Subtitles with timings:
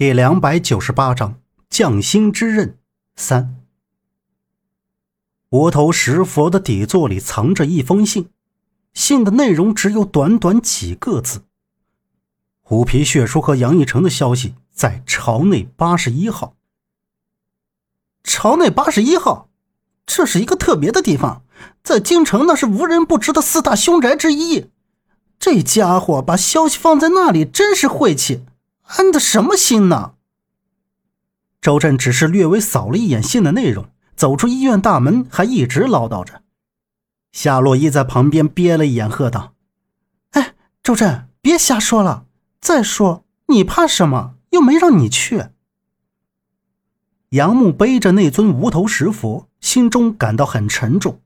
[0.00, 2.78] 第两百九十八章匠心之刃
[3.16, 3.60] 三。
[5.50, 8.30] 无头石佛的底座里藏着一封信，
[8.94, 11.42] 信的内容只有短短几个字
[12.64, 16.54] ：“虎皮血书和杨义成的消息在朝内八十一号。”
[18.24, 19.50] 朝内八十一号，
[20.06, 21.42] 这是一个特别的地方，
[21.82, 24.70] 在京城那是无人不知的四大凶宅之一。
[25.38, 28.46] 这家伙把消息放在那里，真是晦气。
[28.96, 30.14] 安的什么心呢？
[31.60, 36.42] 周震只是略微扫了一眼信的内容，走出医院大门，还一直唠叨着。
[37.30, 39.54] 夏洛伊在旁边瞥了一眼，喝道
[40.32, 42.26] ：“哎，周震，别瞎说了！
[42.60, 44.34] 再说你怕什么？
[44.50, 45.46] 又没让你去。”
[47.30, 51.20] 杨木背着那尊无头石佛，心中感到很沉重，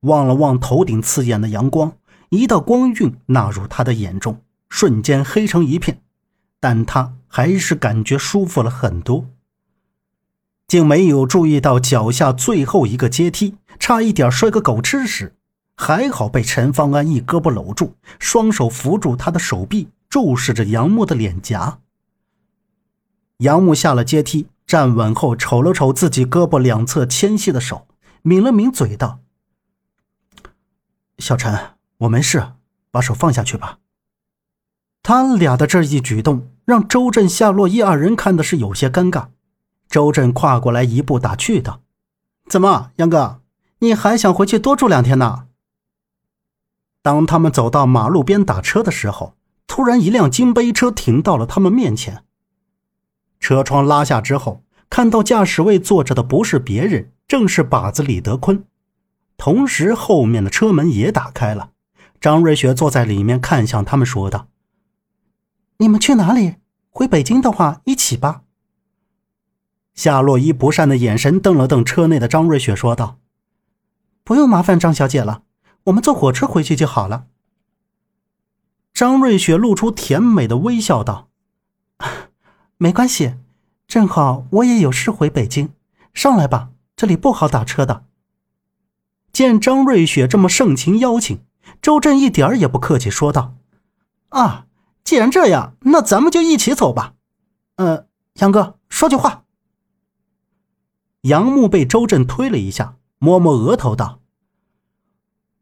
[0.00, 1.96] 望了望头顶刺眼的阳光，
[2.28, 6.02] 一道光晕纳入他的眼中，瞬间黑成一片。
[6.60, 9.26] 但他还是感觉舒服了很多，
[10.66, 15.34] 竟没有注意到脚下最后一个阶梯，差一点摔个狗吃屎。
[15.80, 21.78] 还好被陈方安一胳膊搂住，双手扶住他的手臂，注视着杨木的脸颊。
[23.36, 27.86] 杨木下了阶梯，站稳后瞅了瞅自己胳膊两侧纤细的手，
[28.22, 29.20] 抿了抿嘴道
[31.18, 32.54] ：“小陈，我没事，
[32.90, 33.78] 把手放下去吧。”
[35.04, 39.28] 他俩的这一举动让周震、夏洛伊二人看的是有些尴尬。
[39.88, 41.80] 周震跨过来一步打趣道
[42.46, 43.40] ：“怎么，杨哥，
[43.78, 45.46] 你还想回去多住两天呢？”
[47.00, 49.34] 当他们走到马路边打车的时候，
[49.66, 52.22] 突然一辆金杯车停到了他们面前。
[53.40, 58.62] 车窗拉下之后，看到驾驶位坐着的不是别人，正是靶子李德坤。
[59.38, 61.70] 同时，后面的车门也打开了，
[62.20, 64.48] 张瑞雪坐在里面，看向他们说道。
[65.78, 66.56] 你们去哪里？
[66.90, 68.42] 回北京的话，一起吧。
[69.94, 73.18] 夏洛伊不善的眼神瞪了瞪车内的张瑞雪，说道
[74.24, 75.42] ：“不用麻烦张小姐了，
[75.84, 77.26] 我们坐火车回去就好了。”
[78.92, 81.28] 张瑞雪露出甜美的微笑，道
[82.76, 83.36] ：“没关系，
[83.86, 85.70] 正好我也有事回北京，
[86.12, 88.04] 上来吧，这里不好打车的。”
[89.32, 91.44] 见张瑞雪这么盛情邀请，
[91.80, 93.54] 周震一点也不客气，说道
[94.30, 94.64] ：“啊。”
[95.08, 97.14] 既然这样，那咱们就一起走吧。
[97.76, 99.44] 呃，杨哥，说句话。
[101.22, 104.20] 杨木被周震推了一下，摸摸额头道：“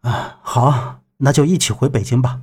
[0.02, 2.40] 啊，好，那就一起回北京吧。”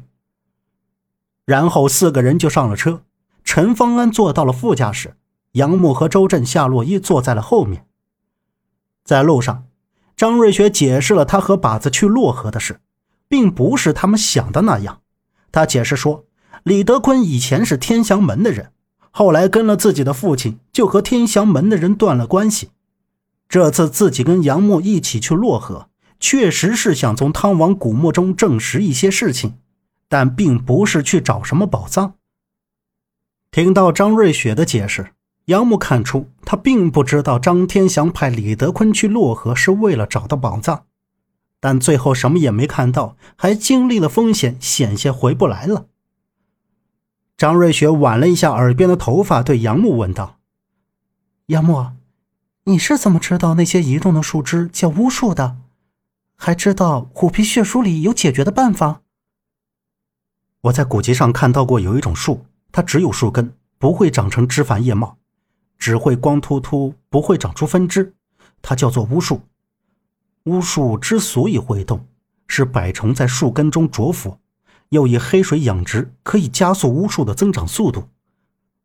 [1.44, 3.04] 然后四个人就上了车。
[3.44, 5.18] 陈方安坐到了副驾驶，
[5.52, 7.86] 杨木和周震、夏洛伊坐在了后面。
[9.04, 9.68] 在路上，
[10.16, 12.80] 张瑞雪解释了他和靶子去漯河的事，
[13.28, 15.02] 并不是他们想的那样。
[15.52, 16.24] 他解释说。
[16.64, 18.72] 李德坤以前是天祥门的人，
[19.12, 22.70] 后来跟了自己的父亲，就和天祥门的人断了关系。
[23.50, 25.90] 这次自己跟杨木一起去漯河，
[26.22, 29.56] 确实是想从汤王古墓中证实一些事情，
[30.08, 32.14] 但并不是去找什么宝藏。
[33.52, 35.12] 听到张瑞雪的解释，
[35.46, 40.86] 杨木看出他并不知道张天祥派李德坤去漯河是为了找到宝藏，
[41.60, 45.88] 但最后什么也没看到，还经历了风险，险些回不来了。
[47.36, 50.40] 张瑞雪挽了一下耳边的头发，对杨木问道
[51.48, 51.92] ：“杨木，
[52.66, 55.58] 你是怎么知道那些移动的树枝叫巫术的？
[56.36, 59.02] 还知道虎皮血书里有解决的办法？”
[60.62, 65.18] 我在古籍上看到过，有一种树，它只有树根，不会长成枝繁叶茂，
[65.78, 68.14] 只会光秃秃，不会长出分支，
[68.62, 69.42] 它叫做巫术。
[70.44, 72.06] 巫术之所以会动，
[72.48, 74.38] 是百虫在树根中蛰伏。
[74.94, 78.10] 又以黑水养殖，可以加速巫术的增长速度，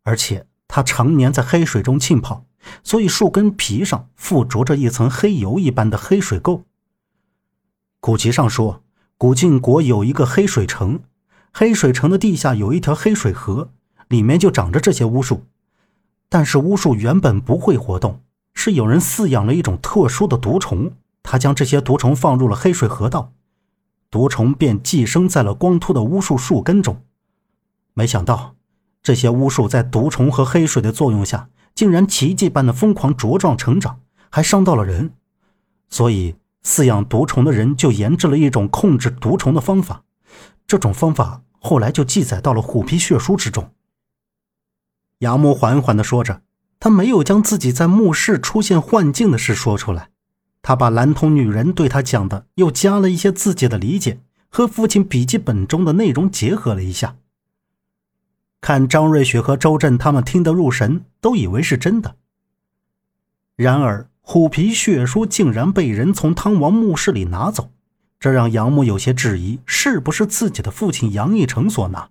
[0.02, 2.46] 而且它常年在黑水中浸泡，
[2.82, 6.62] 所以树根皮上附着着一层黑油一般的黑水垢。
[8.00, 8.82] 古籍上说，
[9.16, 11.00] 古晋国有一个黑水城，
[11.52, 13.70] 黑水城的地下有一条黑水河，
[14.08, 15.44] 里面就长着这些巫术。
[16.30, 18.22] 但是巫术原本不会活动，
[18.54, 23.32] 是有人饲养了一种特殊的毒虫，他将这些毒虫放入了黑水河道。
[24.10, 27.02] 毒虫便寄生在了光秃的巫术树根中，
[27.94, 28.54] 没想到
[29.02, 34.00] 这些巫术在毒虫和黑水的作用下，竟然奇迹般的疯狂茁壮成长，
[34.30, 35.12] 还伤到了人。
[35.90, 40.04] 所以饲养毒虫的人就研制了一种控制毒虫的方法，
[40.66, 43.72] 这种方法后来就记载到了虎皮血书之中。
[45.18, 46.42] 杨木缓缓地说着，
[46.80, 50.10] 他没有将自己在墓室出现幻境的事说出来。
[50.68, 54.20] 他把蓝头女人对他讲的，又加了一些自己的理解，
[54.50, 57.16] 和父亲笔记本中的内容结合了一下。
[58.60, 62.16] 看张瑞雪和周震他们听得入神，都以为是真的。
[63.56, 67.70] 然而，虎皮血书竟然被人从汤王墓室里拿走，
[68.20, 72.10] 这让杨木有些质疑，是不是自己的父亲杨义成所拿？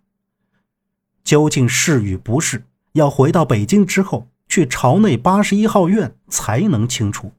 [1.24, 2.64] 究竟是与不是？
[2.94, 7.32] 要回到北京之后，去朝内八十一号院才能清楚。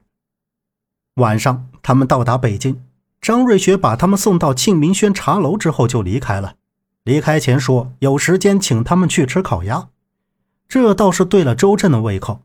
[1.18, 2.80] 晚上，他们到达北京，
[3.20, 6.54] 张瑞雪把他们送到庆明轩茶楼之后就离开了。
[7.02, 9.88] 离开前说有时间请他们去吃烤鸭，
[10.68, 12.40] 这倒是对了周震的胃口。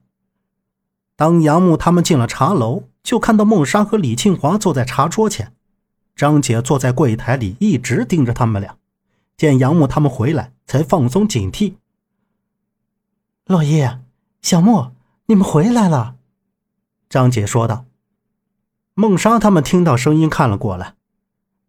[1.15, 5.53] 当杨木他们进了茶楼，就看到孟莎和李庆华坐在茶桌前，
[6.15, 8.75] 张姐坐在柜台里一直盯着他们俩。
[9.37, 11.73] 见杨木他们回来，才放松警惕。
[13.45, 13.99] 老叶、
[14.41, 14.93] 小莫，
[15.27, 16.15] 你们回来了，
[17.09, 17.85] 张姐说道。
[18.95, 20.95] 孟莎他们听到声音看了过来，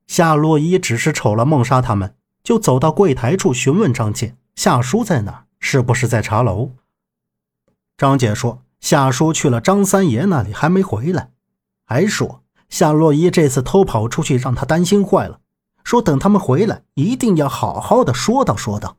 [0.07, 2.15] 夏洛伊只是瞅了孟莎他们。
[2.43, 5.47] 就走到柜台处询问张姐：“夏叔在哪？
[5.59, 6.73] 是不是在茶楼？”
[7.97, 11.31] 张姐说：“夏叔去了张三爷那里，还没回来。”
[11.87, 15.41] 还说：“夏洛伊这次偷跑出去，让他担心坏了。
[15.83, 18.99] 说等他们回来，一定要好好的说道说道。”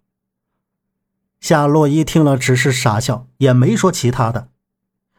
[1.39, 4.49] 夏洛伊听了，只是傻笑，也没说其他的。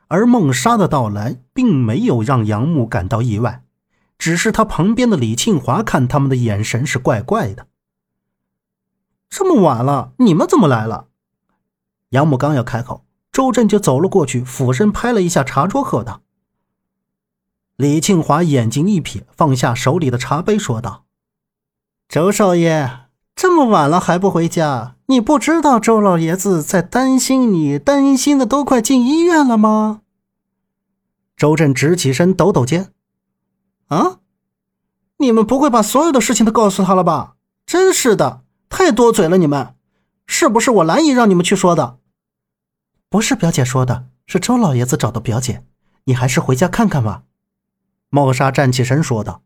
[0.09, 3.65] 而孟莎的到来，并没有让杨木感到意外，
[4.19, 7.67] 只是他旁边的李庆华看他们的眼神是怪怪的。
[9.29, 11.09] 这么晚了，你们怎么来了？
[12.11, 16.23] 杨木刚要开口，周震就走了过去，俯身拍了一下茶桌，喝道
[17.77, 21.05] ：“李庆华，眼睛一瞥，放下手里的茶杯，说道
[22.09, 23.06] ：‘周少爷，
[23.37, 24.97] 这么晚了还不回家？
[25.09, 30.01] 你不知道周老爷子在担心你，担心的都快进医院了吗？’”
[31.37, 32.93] 周震直起身，抖抖肩
[33.89, 34.21] ：“啊，
[35.19, 37.37] 你们不会把所有的事情都告诉他了吧？
[37.67, 38.41] 真是的！”
[38.71, 39.75] 太多嘴了，你们
[40.27, 41.99] 是不是我蓝姨让你们去说的？
[43.11, 45.63] 不是表姐说的，是周老爷子找的表姐。
[46.05, 47.25] 你还是回家看看吧。”
[48.09, 49.43] 孟莎站起身说道。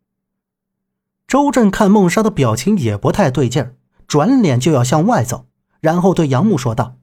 [1.26, 3.74] 周震看孟莎的表情也不太对劲儿，
[4.10, 5.46] 转脸就要向外走，
[5.78, 6.96] 然后对杨木说道：“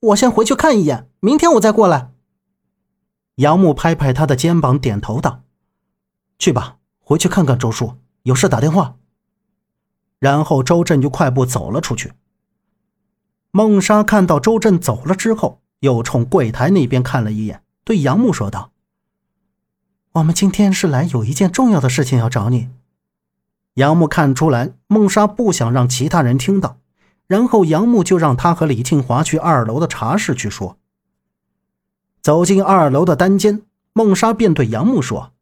[0.00, 2.12] 我先回去看一眼，明天我再过来。”
[3.36, 5.44] 杨木拍拍他的肩膀，点头道
[6.38, 7.94] ：“去吧，回去看看周叔，
[8.24, 8.96] 有事打电话。”
[10.20, 12.12] 然后周震就快步走了出去。
[13.50, 18.72] 孟莎看到周震走了之后，又冲柜台那边看了一眼，对杨木说道
[20.12, 22.68] ：“我们今天是来有一件重要的事情要找你。”
[23.74, 26.78] 杨木看出来孟莎不想让其他人听到，
[27.26, 30.78] 然后杨木就让他和李庆华去二楼的茶室去说。
[32.20, 33.62] 走进二楼的单间，
[33.92, 35.32] 孟莎便对杨木说：“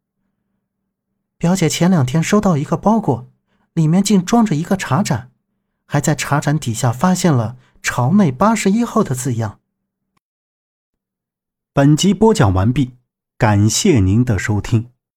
[1.36, 3.26] 表姐前两天收到一个包裹。”
[3.74, 5.30] 里面竟装着一个茶盏，
[5.86, 9.60] 还在茶盏底下发现了“朝内八十一号”的字样。
[11.72, 12.96] 本集播讲完毕，
[13.36, 14.90] 感谢您的收听。